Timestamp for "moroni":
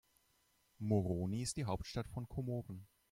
0.79-1.43